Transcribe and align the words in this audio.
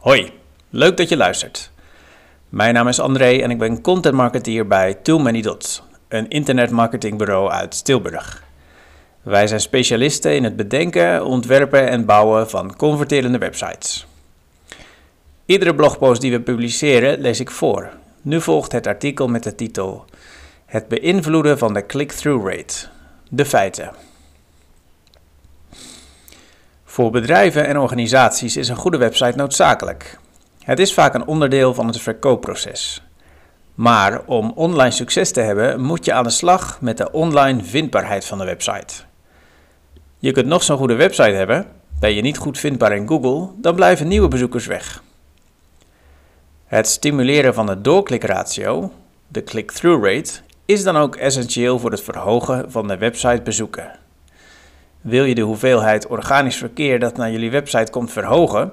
Hoi, 0.00 0.32
leuk 0.70 0.96
dat 0.96 1.08
je 1.08 1.16
luistert. 1.16 1.70
Mijn 2.48 2.74
naam 2.74 2.88
is 2.88 3.00
André 3.00 3.38
en 3.38 3.50
ik 3.50 3.58
ben 3.58 3.80
content 3.80 4.14
marketeer 4.14 4.66
bij 4.66 4.94
Too 4.94 5.18
Many 5.18 5.40
Dots, 5.40 5.82
een 6.08 6.28
internetmarketingbureau 6.28 7.50
uit 7.50 7.84
Tilburg. 7.84 8.42
Wij 9.22 9.46
zijn 9.46 9.60
specialisten 9.60 10.34
in 10.34 10.44
het 10.44 10.56
bedenken, 10.56 11.24
ontwerpen 11.24 11.88
en 11.88 12.04
bouwen 12.04 12.50
van 12.50 12.76
converterende 12.76 13.38
websites. 13.38 14.06
Iedere 15.44 15.74
blogpost 15.74 16.20
die 16.20 16.30
we 16.30 16.40
publiceren 16.40 17.20
lees 17.20 17.40
ik 17.40 17.50
voor. 17.50 17.90
Nu 18.22 18.40
volgt 18.40 18.72
het 18.72 18.86
artikel 18.86 19.28
met 19.28 19.42
de 19.42 19.54
titel 19.54 20.04
Het 20.66 20.88
beïnvloeden 20.88 21.58
van 21.58 21.74
de 21.74 21.86
click-through 21.86 22.46
rate. 22.46 22.86
De 23.28 23.44
feiten. 23.44 23.90
Voor 27.00 27.10
bedrijven 27.10 27.66
en 27.66 27.78
organisaties 27.78 28.56
is 28.56 28.68
een 28.68 28.76
goede 28.76 28.96
website 28.96 29.36
noodzakelijk. 29.36 30.18
Het 30.58 30.78
is 30.78 30.94
vaak 30.94 31.14
een 31.14 31.26
onderdeel 31.26 31.74
van 31.74 31.86
het 31.86 32.00
verkoopproces. 32.00 33.02
Maar 33.74 34.22
om 34.26 34.52
online 34.54 34.90
succes 34.90 35.32
te 35.32 35.40
hebben, 35.40 35.80
moet 35.80 36.04
je 36.04 36.12
aan 36.12 36.24
de 36.24 36.30
slag 36.30 36.80
met 36.80 36.96
de 36.96 37.12
online 37.12 37.64
vindbaarheid 37.64 38.24
van 38.24 38.38
de 38.38 38.44
website. 38.44 38.94
Je 40.18 40.32
kunt 40.32 40.46
nog 40.46 40.62
zo'n 40.62 40.76
goede 40.76 40.94
website 40.94 41.30
hebben, 41.30 41.66
ben 42.00 42.14
je 42.14 42.22
niet 42.22 42.38
goed 42.38 42.58
vindbaar 42.58 42.96
in 42.96 43.08
Google, 43.08 43.48
dan 43.56 43.74
blijven 43.74 44.08
nieuwe 44.08 44.28
bezoekers 44.28 44.66
weg. 44.66 45.02
Het 46.66 46.88
stimuleren 46.88 47.54
van 47.54 47.66
de 47.66 47.80
doorklikratio, 47.80 48.92
de 49.28 49.44
click-through 49.44 50.04
rate, 50.04 50.32
is 50.64 50.82
dan 50.82 50.96
ook 50.96 51.16
essentieel 51.16 51.78
voor 51.78 51.90
het 51.90 52.02
verhogen 52.02 52.70
van 52.70 52.88
de 52.88 52.96
websitebezoeken. 52.96 53.99
Wil 55.00 55.24
je 55.24 55.34
de 55.34 55.40
hoeveelheid 55.40 56.06
organisch 56.06 56.56
verkeer 56.56 56.98
dat 56.98 57.16
naar 57.16 57.30
jullie 57.30 57.50
website 57.50 57.90
komt 57.90 58.12
verhogen, 58.12 58.72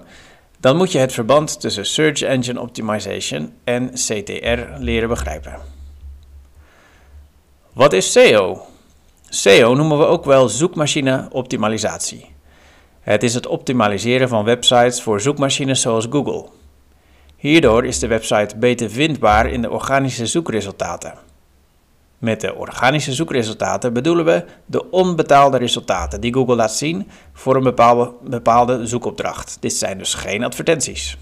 dan 0.59 0.77
moet 0.77 0.91
je 0.91 0.97
het 0.97 1.13
verband 1.13 1.59
tussen 1.59 1.85
Search 1.85 2.21
Engine 2.21 2.61
Optimization 2.61 3.53
en 3.63 3.89
CTR 3.93 4.59
leren 4.79 5.09
begrijpen. 5.09 5.55
Wat 7.73 7.93
is 7.93 8.11
SEO? 8.11 8.61
SEO 9.29 9.73
noemen 9.73 9.97
we 9.97 10.05
ook 10.05 10.25
wel 10.25 10.49
zoekmachine 10.49 11.27
optimalisatie. 11.31 12.35
Het 13.01 13.23
is 13.23 13.33
het 13.33 13.47
optimaliseren 13.47 14.29
van 14.29 14.43
websites 14.43 15.01
voor 15.01 15.21
zoekmachines 15.21 15.81
zoals 15.81 16.07
Google. 16.09 16.49
Hierdoor 17.35 17.85
is 17.85 17.99
de 17.99 18.07
website 18.07 18.57
beter 18.57 18.89
vindbaar 18.89 19.49
in 19.49 19.61
de 19.61 19.69
organische 19.69 20.25
zoekresultaten. 20.25 21.26
Met 22.17 22.41
de 22.41 22.55
organische 22.55 23.13
zoekresultaten 23.13 23.93
bedoelen 23.93 24.25
we 24.25 24.45
de 24.65 24.89
onbetaalde 24.89 25.57
resultaten 25.57 26.21
die 26.21 26.33
Google 26.33 26.55
laat 26.55 26.73
zien 26.73 27.07
voor 27.33 27.55
een 27.55 27.63
bepaalde, 27.63 28.13
bepaalde 28.23 28.87
zoekopdracht. 28.87 29.57
Dit 29.59 29.73
zijn 29.73 29.97
dus 29.97 30.13
geen 30.13 30.43
advertenties. 30.43 31.17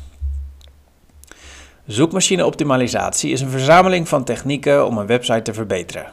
Zoekmachine-optimalisatie 1.86 3.32
is 3.32 3.42
een 3.42 3.50
verzameling 3.50 4.08
van 4.08 4.24
technieken 4.24 4.86
om 4.86 4.98
een 4.98 5.08
website 5.08 5.42
te 5.42 5.54
verbeteren. 5.54 6.06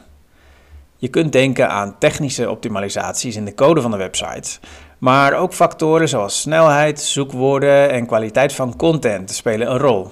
Je 0.97 1.07
kunt 1.07 1.31
denken 1.31 1.69
aan 1.69 1.97
technische 1.99 2.49
optimalisaties 2.49 3.35
in 3.35 3.45
de 3.45 3.53
code 3.53 3.81
van 3.81 3.91
de 3.91 3.97
website, 3.97 4.59
maar 4.97 5.33
ook 5.33 5.53
factoren 5.53 6.09
zoals 6.09 6.41
snelheid, 6.41 7.01
zoekwoorden 7.01 7.89
en 7.89 8.05
kwaliteit 8.05 8.53
van 8.53 8.75
content 8.75 9.31
spelen 9.31 9.71
een 9.71 9.77
rol. 9.77 10.11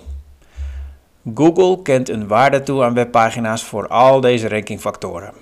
Google 1.36 1.82
kent 1.82 2.10
een 2.10 2.28
waarde 2.28 2.64
toe 2.64 2.84
aan 2.84 2.94
webpagina's 2.94 3.64
voor 3.64 3.88
al 3.88 4.22
deze 4.22 4.48
rankingfactoren. 4.48 5.34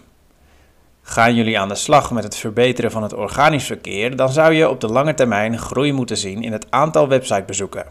Gaan 1.02 1.36
jullie 1.36 1.60
aan 1.60 1.68
de 1.68 1.76
slag 1.76 2.12
met 2.12 2.24
het 2.24 2.36
verbeteren 2.36 2.92
van 2.92 3.04
het 3.04 3.14
organisch 3.14 3.66
verkeer, 3.66 4.16
dan 4.16 4.30
zou 4.30 4.54
je 4.54 4.70
op 4.70 4.82
de 4.82 4.88
lange 4.88 5.14
termijn 5.14 5.58
groei 5.58 5.92
moeten 5.92 6.18
zien 6.18 6.44
in 6.44 6.52
het 6.52 6.66
aantal 6.70 7.08
websitebezoeken. 7.08 7.86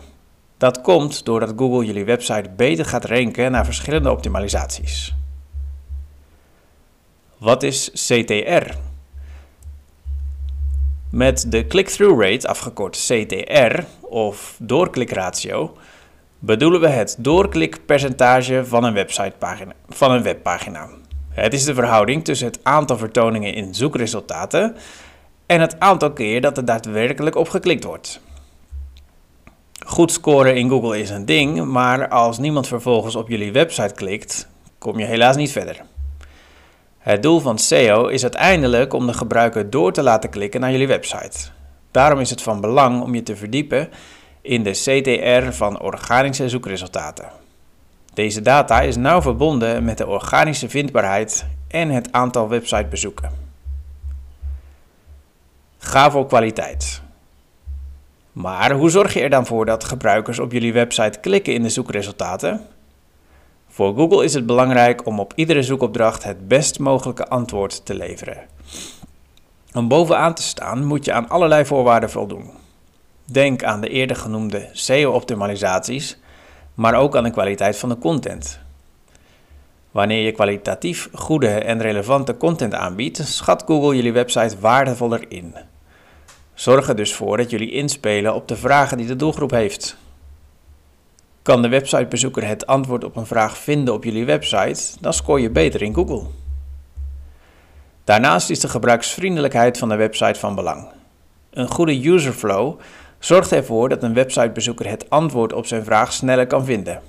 Dat 0.57 0.81
komt 0.81 1.25
doordat 1.25 1.53
Google 1.57 1.85
jullie 1.85 2.05
website 2.05 2.51
beter 2.57 2.85
gaat 2.85 3.05
ranken 3.05 3.51
naar 3.51 3.65
verschillende 3.65 4.11
optimalisaties. 4.11 5.15
Wat 7.39 7.63
is 7.63 7.91
CTR? 7.93 8.75
Met 11.11 11.51
de 11.51 11.67
click-through 11.67 12.23
rate, 12.23 12.49
afgekort 12.49 12.97
CTR 12.97 13.81
of 14.01 14.57
doorklikratio, 14.59 15.77
bedoelen 16.39 16.81
we 16.81 16.89
het 16.89 17.17
doorklikpercentage 17.19 18.65
van 18.65 18.85
een, 18.85 18.93
websitepagina, 18.93 19.73
van 19.89 20.11
een 20.11 20.23
webpagina. 20.23 20.89
Het 21.31 21.55
is 21.55 21.65
de 21.65 21.75
verhouding 21.75 22.25
tussen 22.25 22.47
het 22.47 22.61
aantal 22.63 22.99
vertoningen 22.99 23.55
in 23.55 23.75
zoekresultaten 23.75 24.77
en 25.47 25.61
het 25.61 25.81
aantal 25.81 26.13
keer 26.13 26.41
dat 26.41 26.57
er 26.57 26.65
daadwerkelijk 26.65 27.37
op 27.37 27.49
geklikt 27.49 27.85
wordt. 27.85 28.21
Goed 29.87 30.13
scoren 30.13 30.57
in 30.57 30.69
Google 30.69 30.99
is 30.99 31.11
een 31.11 31.27
ding, 31.27 31.65
maar 31.65 32.09
als 32.09 32.39
niemand 32.39 32.67
vervolgens 32.67 33.17
op 33.17 33.29
jullie 33.29 33.53
website 33.53 33.95
klikt, 33.95 34.49
kom 34.79 34.99
je 34.99 35.05
helaas 35.05 35.37
niet 35.37 35.53
verder. 35.53 35.81
Het 36.99 37.23
doel 37.23 37.41
van 37.41 37.59
SEO 37.59 38.07
is 38.07 38.23
uiteindelijk 38.23 38.93
om 38.93 39.07
de 39.07 39.13
gebruiker 39.13 39.71
door 39.71 39.93
te 39.93 40.03
laten 40.03 40.31
klikken 40.31 40.61
naar 40.61 40.71
jullie 40.71 40.87
website. 40.87 41.39
Daarom 41.91 42.21
is 42.21 42.31
het 42.31 42.43
van 42.43 42.61
belang 42.61 43.03
om 43.03 43.15
je 43.15 43.23
te 43.23 43.37
verdiepen 43.37 43.89
in 44.49 44.63
de 44.63 44.71
CTR 44.71 45.53
van 45.53 45.81
organische 45.81 46.49
zoekresultaten. 46.49 47.29
Deze 48.15 48.43
data 48.43 48.81
is 48.81 48.97
nauw 48.97 49.23
verbonden 49.23 49.85
met 49.85 49.99
de 49.99 50.07
organische 50.07 50.69
vindbaarheid 50.69 51.47
en 51.69 51.89
het 51.89 52.13
aantal 52.13 52.49
websitebezoeken. 52.49 53.31
Ga 55.79 56.11
voor 56.11 56.27
kwaliteit. 56.27 57.03
Maar 58.33 58.73
hoe 58.73 58.91
zorg 58.91 59.15
je 59.15 59.21
er 59.21 59.31
dan 59.31 59.47
voor 59.47 59.67
dat 59.67 59.85
gebruikers 59.85 60.39
op 60.39 60.53
jullie 60.53 60.73
website 60.73 61.19
klikken 61.21 61.55
in 61.55 61.63
de 61.63 61.69
zoekresultaten? 61.69 62.67
Voor 63.69 63.95
Google 63.95 64.25
is 64.25 64.35
het 64.35 64.47
belangrijk 64.47 65.07
om 65.07 65.21
op 65.21 65.33
iedere 65.35 65.63
zoekopdracht 65.63 66.25
het 66.25 66.49
best 66.49 66.79
mogelijke 66.79 67.29
antwoord 67.29 67.87
te 67.87 67.95
leveren. 67.95 68.47
Om 69.73 69.89
bovenaan 69.89 70.35
te 70.35 70.43
staan 70.43 70.85
moet 70.85 71.05
je 71.05 71.13
aan 71.13 71.29
allerlei 71.29 71.65
voorwaarden 71.65 72.11
voldoen. 72.11 72.51
Denk 73.33 73.65
aan 73.65 73.81
de 73.81 73.89
eerder 73.89 74.17
genoemde 74.17 74.69
SEO-optimalisaties, 74.73 76.19
maar 76.75 76.95
ook 76.95 77.17
aan 77.17 77.25
de 77.25 77.31
kwaliteit 77.31 77.77
van 77.77 77.89
de 77.89 77.99
content. 77.99 78.61
Wanneer 79.91 80.25
je 80.25 80.33
kwalitatief 80.33 81.09
goede 81.13 81.49
en 81.49 81.81
relevante 81.81 82.37
content 82.37 82.75
aanbiedt, 82.75 83.17
schat 83.17 83.63
Google 83.67 83.97
jullie 83.97 84.13
website 84.13 84.59
waardevoller 84.61 85.25
in. 85.29 85.55
Zorg 86.55 86.89
er 86.89 86.97
dus 86.97 87.15
voor 87.15 87.37
dat 87.37 87.51
jullie 87.51 87.71
inspelen 87.71 88.35
op 88.35 88.49
de 88.49 88.57
vragen 88.57 88.97
die 88.99 89.07
de 89.07 89.17
doelgroep 89.17 89.51
heeft. 89.51 89.97
Kan 91.43 91.63
de 91.63 91.69
websitebezoeker 91.69 92.47
het 92.47 92.67
antwoord 92.67 93.05
op 93.05 93.17
een 93.17 93.27
vraag 93.27 93.59
vinden 93.59 93.95
op 93.95 94.05
jullie 94.05 94.25
website, 94.25 94.97
dan 95.01 95.13
scoor 95.13 95.41
je 95.41 95.51
beter 95.51 95.83
in 95.83 95.95
Google. 95.95 96.27
Daarnaast 98.05 98.51
is 98.51 98.61
de 98.61 98.69
gebruiksvriendelijkheid 98.69 99.79
van 99.79 99.89
de 99.89 99.97
website 99.97 100.39
van 100.39 100.55
belang. 100.55 100.89
Een 101.51 101.69
goede 101.69 102.07
userflow 102.07 102.79
zorgt 103.19 103.53
ervoor 103.53 103.89
dat 103.89 104.03
een 104.03 104.15
websitebezoeker 104.15 104.89
het 104.89 105.11
antwoord 105.11 105.53
op 105.53 105.67
zijn 105.67 105.85
vraag 105.85 106.13
sneller 106.13 106.47
kan 106.47 106.65
vinden. 106.65 107.01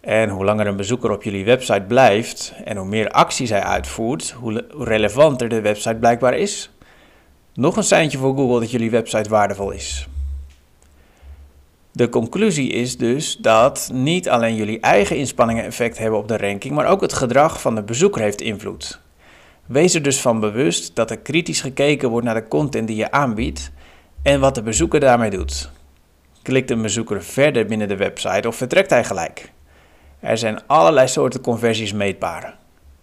En 0.00 0.28
hoe 0.28 0.44
langer 0.44 0.66
een 0.66 0.76
bezoeker 0.76 1.10
op 1.10 1.22
jullie 1.22 1.44
website 1.44 1.84
blijft 1.88 2.54
en 2.64 2.76
hoe 2.76 2.86
meer 2.86 3.10
acties 3.10 3.50
hij 3.50 3.62
uitvoert, 3.62 4.30
hoe 4.30 4.64
relevanter 4.78 5.48
de 5.48 5.60
website 5.60 5.94
blijkbaar 5.94 6.34
is. 6.34 6.70
Nog 7.54 7.76
een 7.76 7.82
seintje 7.82 8.18
voor 8.18 8.34
Google 8.34 8.60
dat 8.60 8.70
jullie 8.70 8.90
website 8.90 9.28
waardevol 9.28 9.70
is. 9.70 10.08
De 11.92 12.08
conclusie 12.08 12.70
is 12.70 12.96
dus 12.96 13.36
dat 13.36 13.90
niet 13.92 14.28
alleen 14.28 14.54
jullie 14.54 14.80
eigen 14.80 15.16
inspanningen 15.16 15.64
effect 15.64 15.98
hebben 15.98 16.18
op 16.18 16.28
de 16.28 16.36
ranking, 16.36 16.74
maar 16.74 16.86
ook 16.86 17.00
het 17.00 17.12
gedrag 17.12 17.60
van 17.60 17.74
de 17.74 17.82
bezoeker 17.82 18.22
heeft 18.22 18.40
invloed. 18.40 19.00
Wees 19.66 19.94
er 19.94 20.02
dus 20.02 20.20
van 20.20 20.40
bewust 20.40 20.94
dat 20.94 21.10
er 21.10 21.18
kritisch 21.18 21.60
gekeken 21.60 22.10
wordt 22.10 22.26
naar 22.26 22.34
de 22.34 22.48
content 22.48 22.86
die 22.86 22.96
je 22.96 23.10
aanbiedt 23.10 23.70
en 24.22 24.40
wat 24.40 24.54
de 24.54 24.62
bezoeker 24.62 25.00
daarmee 25.00 25.30
doet. 25.30 25.70
Klikt 26.42 26.70
een 26.70 26.82
bezoeker 26.82 27.22
verder 27.22 27.66
binnen 27.66 27.88
de 27.88 27.96
website 27.96 28.48
of 28.48 28.56
vertrekt 28.56 28.90
hij 28.90 29.04
gelijk? 29.04 29.52
Er 30.20 30.38
zijn 30.38 30.66
allerlei 30.66 31.08
soorten 31.08 31.40
conversies 31.40 31.92
meetbaar. 31.92 32.58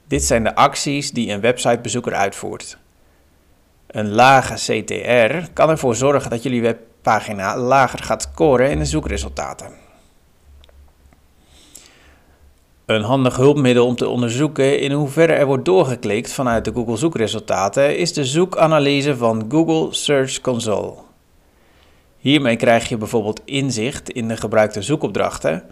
Dit 0.08 0.24
zijn 0.24 0.44
de 0.44 0.56
acties 0.56 1.12
die 1.12 1.32
een 1.32 1.42
websitebezoeker 1.42 2.14
uitvoert. 2.14 2.78
Een 3.88 4.10
lage 4.10 4.54
CTR 4.54 5.52
kan 5.54 5.70
ervoor 5.70 5.96
zorgen 5.96 6.30
dat 6.30 6.44
jullie 6.44 6.62
webpagina 6.62 7.58
lager 7.58 8.00
gaat 8.00 8.22
scoren 8.22 8.70
in 8.70 8.80
de 8.80 8.86
zoekresultaten. 8.86 9.86
Een 12.86 13.02
handig 13.02 13.36
hulpmiddel 13.36 13.86
om 13.86 13.96
te 13.96 14.08
onderzoeken 14.08 14.80
in 14.80 14.92
hoeverre 14.92 15.34
er 15.34 15.46
wordt 15.46 15.66
doorgeklikt 15.66 16.32
vanuit 16.32 16.66
de 16.66 16.74
Google 16.74 16.98
zoekresultaten 16.98 17.98
is 17.98 18.14
de 18.14 18.26
zoekanalyse 18.26 19.18
van 19.18 19.46
Google 19.50 19.94
Search 19.94 20.42
Console. 20.42 21.07
Hiermee 22.28 22.56
krijg 22.56 22.90
je 22.90 22.98
bijvoorbeeld 22.98 23.42
inzicht 23.46 24.10
in 24.10 24.28
de 24.28 24.38
gebruikte 24.38 24.82
zoekopdrachten, 24.82 25.64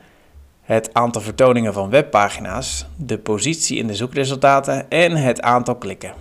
het 0.61 0.93
aantal 0.93 1.21
vertoningen 1.21 1.73
van 1.73 1.89
webpagina's, 1.89 2.85
de 2.97 3.17
positie 3.17 3.77
in 3.77 3.87
de 3.87 3.95
zoekresultaten 3.95 4.89
en 4.89 5.15
het 5.15 5.41
aantal 5.41 5.75
klikken. 5.75 6.13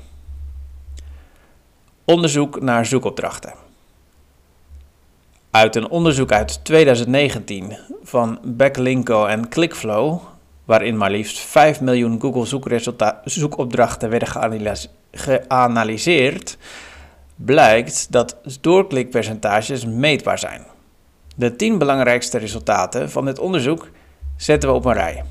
Onderzoek 2.05 2.61
naar 2.61 2.87
zoekopdrachten. 2.87 3.53
Uit 5.51 5.77
een 5.77 5.89
onderzoek 5.89 6.33
uit 6.33 6.65
2019 6.65 7.77
van 8.03 8.39
Backlinko 8.45 9.27
en 9.27 9.49
Clickflow, 9.49 10.21
waarin 10.65 10.97
maar 10.97 11.11
liefst 11.11 11.39
5 11.39 11.81
miljoen 11.81 12.21
Google 12.21 12.61
zoekopdrachten 13.25 14.11
werden 14.11 14.29
geanalyseerd, 15.13 16.57
blijkt 17.37 18.07
dat 18.13 18.37
doorklikpercentages 18.61 19.85
meetbaar 19.85 20.39
zijn. 20.39 20.63
De 21.37 21.57
10 21.57 21.79
belangrijkste 21.79 22.39
resultaten 22.39 23.11
van 23.11 23.25
dit 23.25 23.39
onderzoek 23.39 23.91
zetten 24.37 24.69
we 24.69 24.75
op 24.75 24.85
een 24.85 24.93
rij. 24.93 25.25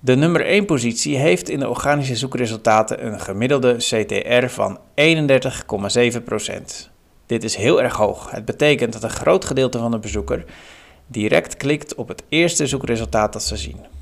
De 0.00 0.16
nummer 0.16 0.46
1 0.46 0.64
positie 0.64 1.16
heeft 1.16 1.48
in 1.48 1.58
de 1.58 1.68
organische 1.68 2.16
zoekresultaten 2.16 3.06
een 3.06 3.20
gemiddelde 3.20 3.76
CTR 3.76 4.46
van 4.46 4.78
31,7%. 4.78 4.82
Dit 7.26 7.44
is 7.44 7.56
heel 7.56 7.82
erg 7.82 7.96
hoog. 7.96 8.30
Het 8.30 8.44
betekent 8.44 8.92
dat 8.92 9.02
een 9.02 9.10
groot 9.10 9.44
gedeelte 9.44 9.78
van 9.78 9.90
de 9.90 9.98
bezoeker 9.98 10.44
direct 11.06 11.56
klikt 11.56 11.94
op 11.94 12.08
het 12.08 12.22
eerste 12.28 12.66
zoekresultaat 12.66 13.32
dat 13.32 13.42
ze 13.42 13.56
zien. 13.56 13.93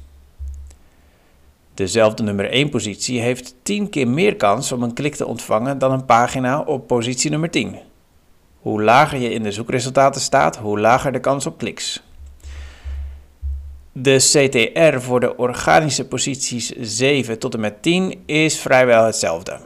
Dezelfde 1.74 2.22
nummer 2.22 2.50
1 2.50 2.68
positie 2.68 3.20
heeft 3.20 3.54
10 3.62 3.88
keer 3.88 4.08
meer 4.08 4.36
kans 4.36 4.72
om 4.72 4.82
een 4.82 4.92
klik 4.92 5.14
te 5.14 5.26
ontvangen 5.26 5.78
dan 5.78 5.92
een 5.92 6.04
pagina 6.04 6.60
op 6.60 6.86
positie 6.86 7.30
nummer 7.30 7.50
10. 7.50 7.76
Hoe 8.60 8.82
lager 8.82 9.18
je 9.18 9.32
in 9.32 9.42
de 9.42 9.52
zoekresultaten 9.52 10.20
staat, 10.20 10.56
hoe 10.56 10.80
lager 10.80 11.12
de 11.12 11.20
kans 11.20 11.46
op 11.46 11.58
kliks. 11.58 12.02
De 13.92 14.16
CTR 14.16 15.00
voor 15.00 15.20
de 15.20 15.36
organische 15.36 16.06
posities 16.06 16.68
7 16.80 17.38
tot 17.38 17.54
en 17.54 17.60
met 17.60 17.82
10 17.82 18.22
is 18.26 18.60
vrijwel 18.60 19.04
hetzelfde. 19.04 19.58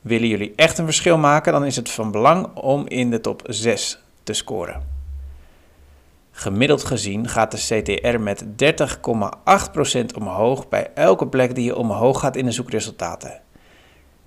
Willen 0.00 0.28
jullie 0.28 0.52
echt 0.56 0.78
een 0.78 0.84
verschil 0.84 1.18
maken, 1.18 1.52
dan 1.52 1.64
is 1.64 1.76
het 1.76 1.90
van 1.90 2.10
belang 2.10 2.54
om 2.54 2.86
in 2.86 3.10
de 3.10 3.20
top 3.20 3.42
6 3.46 4.02
te 4.22 4.32
scoren. 4.32 4.97
Gemiddeld 6.38 6.84
gezien 6.84 7.28
gaat 7.28 7.50
de 7.50 7.82
CTR 7.82 8.20
met 8.20 8.44
30,8% 8.44 10.04
omhoog 10.18 10.68
bij 10.68 10.90
elke 10.94 11.26
plek 11.26 11.54
die 11.54 11.64
je 11.64 11.76
omhoog 11.76 12.20
gaat 12.20 12.36
in 12.36 12.44
de 12.44 12.50
zoekresultaten. 12.50 13.40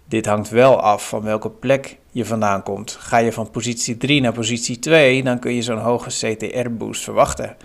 Dit 0.05 0.25
hangt 0.25 0.49
wel 0.49 0.81
af 0.81 1.07
van 1.07 1.23
welke 1.23 1.49
plek 1.49 1.97
je 2.09 2.25
vandaan 2.25 2.63
komt. 2.63 2.91
Ga 2.91 3.17
je 3.17 3.31
van 3.31 3.49
positie 3.49 3.97
3 3.97 4.21
naar 4.21 4.33
positie 4.33 4.79
2, 4.79 5.23
dan 5.23 5.39
kun 5.39 5.53
je 5.53 5.61
zo'n 5.61 5.77
hoge 5.77 6.09
CTR-boost 6.09 7.03
verwachten. 7.03 7.57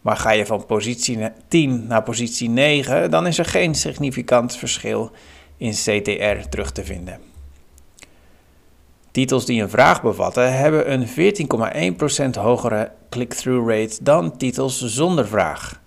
Maar 0.00 0.16
ga 0.16 0.30
je 0.30 0.46
van 0.46 0.66
positie 0.66 1.18
10 1.48 1.86
naar 1.86 2.02
positie 2.02 2.48
9, 2.48 3.10
dan 3.10 3.26
is 3.26 3.38
er 3.38 3.44
geen 3.44 3.74
significant 3.74 4.56
verschil 4.56 5.10
in 5.56 5.72
CTR 5.72 6.48
terug 6.48 6.72
te 6.72 6.84
vinden. 6.84 7.29
Titels 9.10 9.44
die 9.46 9.62
een 9.62 9.70
vraag 9.70 10.02
bevatten 10.02 10.56
hebben 10.58 10.92
een 10.92 11.06
14,1% 12.34 12.40
hogere 12.40 12.90
click-through 13.08 13.70
rate 13.70 14.02
dan 14.02 14.36
titels 14.36 14.84
zonder 14.84 15.28
vraag. 15.28 15.80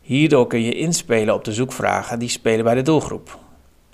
Hierdoor 0.00 0.46
kun 0.46 0.62
je 0.62 0.74
inspelen 0.74 1.34
op 1.34 1.44
de 1.44 1.52
zoekvragen 1.52 2.18
die 2.18 2.28
spelen 2.28 2.64
bij 2.64 2.74
de 2.74 2.82
doelgroep. 2.82 3.38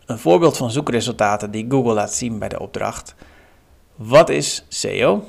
Een 0.07 0.19
voorbeeld 0.19 0.57
van 0.57 0.71
zoekresultaten 0.71 1.51
die 1.51 1.67
Google 1.69 1.93
laat 1.93 2.15
zien 2.15 2.39
bij 2.39 2.49
de 2.49 2.61
opdracht. 2.61 3.15
Wat 3.95 4.29
is 4.29 4.65
SEO? 4.69 5.25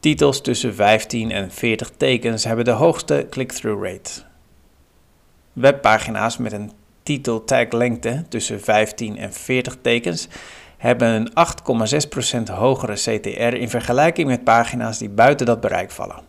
Titels 0.00 0.40
tussen 0.40 0.74
15 0.74 1.30
en 1.30 1.50
40 1.50 1.90
tekens 1.96 2.44
hebben 2.44 2.64
de 2.64 2.70
hoogste 2.70 3.26
click-through 3.30 3.84
rate. 3.84 4.22
Webpagina's 5.52 6.36
met 6.36 6.52
een 6.52 6.72
titeltaglengte 7.02 8.24
tussen 8.28 8.60
15 8.60 9.18
en 9.18 9.32
40 9.32 9.76
tekens 9.82 10.28
hebben 10.84 11.08
een 11.08 11.30
8,6% 12.48 12.52
hogere 12.54 12.92
CTR 12.92 13.56
in 13.56 13.68
vergelijking 13.68 14.28
met 14.28 14.44
pagina's 14.44 14.98
die 14.98 15.08
buiten 15.08 15.46
dat 15.46 15.60
bereik 15.60 15.90
vallen. 15.90 16.20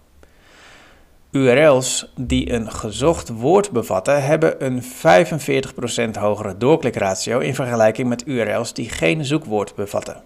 URL's 1.32 2.12
die 2.20 2.52
een 2.52 2.72
gezocht 2.72 3.30
woord 3.30 3.72
bevatten, 3.72 4.24
hebben 4.24 4.66
een 4.66 4.84
45% 4.84 6.20
hogere 6.20 6.58
doorklikratio 6.58 7.40
in 7.40 7.56
vergelijking 7.56 8.08
met 8.08 8.28
URL's 8.28 8.74
die 8.74 8.90
geen 8.90 9.26
zoekwoord 9.26 9.76
bevatten. 9.76 10.22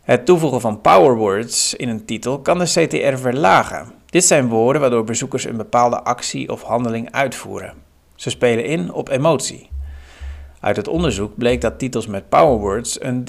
Het 0.00 0.26
toevoegen 0.26 0.60
van 0.60 0.80
powerwords 0.80 1.74
in 1.74 1.88
een 1.88 2.04
titel 2.04 2.40
kan 2.40 2.58
de 2.58 2.64
CTR 2.64 3.16
verlagen. 3.16 3.92
Dit 4.06 4.24
zijn 4.24 4.48
woorden 4.48 4.80
waardoor 4.80 5.04
bezoekers 5.04 5.44
een 5.44 5.56
bepaalde 5.56 6.02
actie 6.02 6.50
of 6.50 6.62
handeling 6.62 7.12
uitvoeren. 7.12 7.74
Ze 8.14 8.30
spelen 8.30 8.64
in 8.64 8.92
op 8.92 9.08
emotie. 9.08 9.70
Uit 10.60 10.76
het 10.76 10.88
onderzoek 10.88 11.36
bleek 11.36 11.60
dat 11.60 11.78
titels 11.78 12.06
met 12.06 12.28
powerwords 12.28 13.02
een 13.02 13.24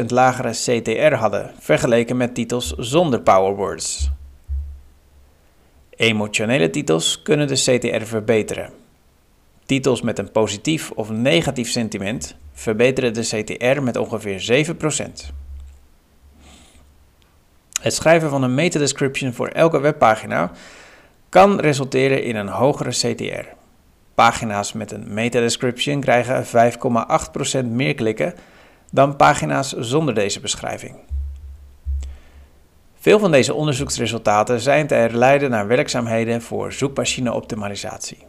13,9% 0.00 0.06
lagere 0.06 0.50
CTR 0.50 1.14
hadden, 1.14 1.50
vergeleken 1.58 2.16
met 2.16 2.34
titels 2.34 2.74
zonder 2.76 3.20
powerwords. 3.20 4.10
Emotionele 5.90 6.70
titels 6.70 7.22
kunnen 7.22 7.48
de 7.48 7.54
CTR 7.54 8.04
verbeteren. 8.04 8.70
Titels 9.66 10.02
met 10.02 10.18
een 10.18 10.30
positief 10.30 10.90
of 10.90 11.10
negatief 11.10 11.68
sentiment 11.70 12.36
verbeteren 12.52 13.14
de 13.14 13.20
CTR 13.20 13.82
met 13.82 13.96
ongeveer 13.96 14.66
7%. 14.74 15.34
Het 17.82 17.94
schrijven 17.94 18.30
van 18.30 18.42
een 18.42 18.54
meta-description 18.54 19.32
voor 19.32 19.48
elke 19.48 19.80
webpagina 19.80 20.52
kan 21.28 21.60
resulteren 21.60 22.22
in 22.22 22.36
een 22.36 22.48
hogere 22.48 22.90
CTR. 22.90 23.59
Pagina's 24.20 24.72
met 24.72 24.92
een 24.92 25.14
meta-description 25.14 26.00
krijgen 26.00 26.44
5,8% 27.64 27.66
meer 27.66 27.94
klikken 27.94 28.34
dan 28.90 29.16
pagina's 29.16 29.72
zonder 29.72 30.14
deze 30.14 30.40
beschrijving. 30.40 30.94
Veel 32.98 33.18
van 33.18 33.30
deze 33.30 33.54
onderzoeksresultaten 33.54 34.60
zijn 34.60 34.86
te 34.86 34.94
herleiden 34.94 35.50
naar 35.50 35.66
werkzaamheden 35.66 36.42
voor 36.42 36.72
zoekmachine-optimalisatie. 36.72 38.26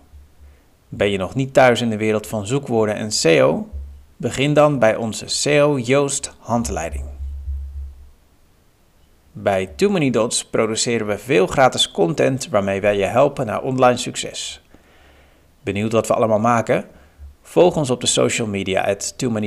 Ben 0.89 1.09
je 1.09 1.17
nog 1.17 1.35
niet 1.35 1.53
thuis 1.53 1.81
in 1.81 1.89
de 1.89 1.97
wereld 1.97 2.27
van 2.27 2.47
zoekwoorden 2.47 2.95
en 2.95 3.11
SEO? 3.11 3.69
Begin 4.17 4.53
dan 4.53 4.79
bij 4.79 4.95
onze 4.95 5.27
SEO 5.27 5.79
Joost 5.79 6.35
handleiding. 6.39 7.05
Bij 9.31 9.65
Too 9.75 9.89
Many 9.89 10.09
Dots 10.09 10.45
produceren 10.45 11.07
we 11.07 11.17
veel 11.17 11.47
gratis 11.47 11.91
content 11.91 12.49
waarmee 12.49 12.81
wij 12.81 12.97
je 12.97 13.05
helpen 13.05 13.45
naar 13.45 13.61
online 13.61 13.97
succes. 13.97 14.61
Benieuwd 15.63 15.91
wat 15.91 16.07
we 16.07 16.13
allemaal 16.13 16.39
maken? 16.39 16.85
Volg 17.41 17.75
ons 17.75 17.89
op 17.89 18.01
de 18.01 18.07
social 18.07 18.47
media 18.47 18.81
at 18.83 19.17
Too 19.17 19.41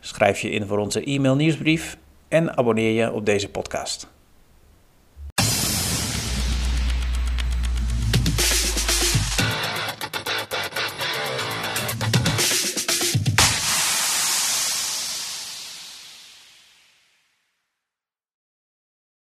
schrijf 0.00 0.40
je 0.40 0.50
in 0.50 0.66
voor 0.66 0.78
onze 0.78 1.04
e-mail 1.04 1.34
nieuwsbrief 1.34 1.96
en 2.28 2.56
abonneer 2.56 2.92
je 2.92 3.12
op 3.12 3.26
deze 3.26 3.50
podcast. 3.50 4.15